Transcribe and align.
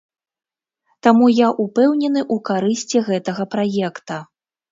Таму 1.07 1.25
я 1.39 1.47
ўпэўнены 1.65 2.21
ў 2.23 2.35
карысці 2.51 3.03
гэтага 3.09 3.43
праекта. 3.55 4.17